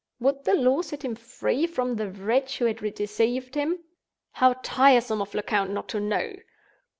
Would 0.19 0.45
the 0.45 0.55
law 0.55 0.81
set 0.81 1.05
him 1.05 1.13
free 1.13 1.67
from 1.67 1.95
the 1.95 2.09
Wretch 2.09 2.57
who 2.57 2.65
had 2.65 2.79
deceived 2.95 3.53
him? 3.53 3.83
How 4.31 4.53
tiresome 4.63 5.21
of 5.21 5.35
Lecount 5.35 5.69
not 5.73 5.89
to 5.89 5.99
know! 5.99 6.33